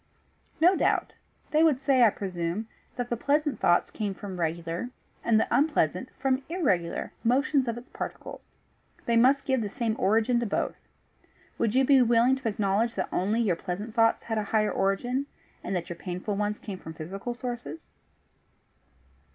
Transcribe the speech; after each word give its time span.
"No 0.59 0.75
doubt. 0.75 1.13
They 1.51 1.63
would 1.63 1.79
say, 1.79 2.01
I 2.03 2.09
presume, 2.09 2.67
that 2.95 3.11
the 3.11 3.15
pleasant 3.15 3.59
thoughts 3.59 3.91
come 3.91 4.15
from 4.15 4.39
regular, 4.39 4.89
and 5.23 5.39
the 5.39 5.45
unpleasant 5.51 6.09
from 6.17 6.41
irregular 6.49 7.11
motions 7.23 7.67
of 7.67 7.77
its 7.77 7.87
particles. 7.87 8.47
They 9.05 9.15
must 9.15 9.45
give 9.45 9.61
the 9.61 9.69
same 9.69 9.95
origin 9.99 10.39
to 10.39 10.47
both. 10.47 10.77
Would 11.59 11.75
you 11.75 11.85
be 11.85 12.01
willing 12.01 12.35
to 12.37 12.49
acknowledge 12.49 12.95
that 12.95 13.09
only 13.11 13.41
your 13.41 13.55
pleasant 13.55 13.93
thoughts 13.93 14.23
had 14.23 14.39
a 14.39 14.45
higher 14.45 14.71
origin, 14.71 15.27
and 15.63 15.75
that 15.75 15.87
your 15.87 15.97
painful 15.97 16.35
ones 16.35 16.57
came 16.57 16.79
from 16.79 16.95
physical 16.95 17.35
sources?" 17.35 17.91